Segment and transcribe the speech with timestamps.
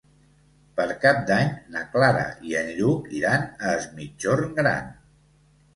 [0.79, 4.95] Per Cap d'Any na Clara i en Lluc iran a Es Migjorn Gran.